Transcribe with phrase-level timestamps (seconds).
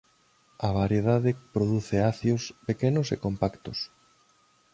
[0.67, 3.79] A variedade produce acios pequenos e compactos.